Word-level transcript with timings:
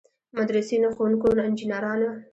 مدرسینو، 0.35 0.89
ښوونکو، 0.95 1.29
انجنیرانو. 1.47 2.11